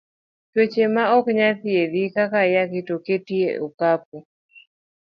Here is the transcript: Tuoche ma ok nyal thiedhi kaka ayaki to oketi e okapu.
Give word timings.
Tuoche 0.51 0.83
ma 0.95 1.03
ok 1.17 1.25
nyal 1.37 1.55
thiedhi 1.61 2.03
kaka 2.15 2.37
ayaki 2.45 2.79
to 2.87 2.93
oketi 2.99 3.35
e 3.49 3.49
okapu. 3.65 4.17